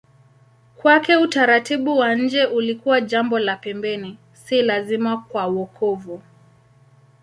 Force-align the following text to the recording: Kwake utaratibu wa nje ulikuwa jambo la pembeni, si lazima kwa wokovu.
Kwake 0.77 1.15
utaratibu 1.15 1.97
wa 1.97 2.15
nje 2.15 2.45
ulikuwa 2.45 3.01
jambo 3.01 3.39
la 3.39 3.55
pembeni, 3.57 4.17
si 4.33 4.61
lazima 4.61 5.17
kwa 5.17 5.45
wokovu. 5.47 6.21